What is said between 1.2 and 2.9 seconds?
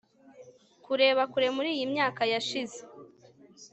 kure muriyi myaka yashize